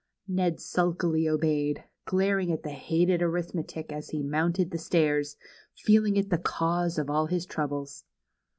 Ned 0.27 0.59
sulkily 0.59 1.29
obeyed, 1.29 1.83
glaring 2.05 2.51
at 2.51 2.63
the 2.63 2.75
bated 2.89 3.21
arithmetic 3.21 3.93
as 3.93 4.09
be 4.09 4.23
mounted 4.23 4.71
the 4.71 4.79
stairs, 4.79 5.37
feeling 5.77 6.17
it 6.17 6.31
the 6.31 6.39
cause 6.39 6.97
of 6.97 7.07
all 7.07 7.27
his 7.27 7.45
troubles. 7.45 8.03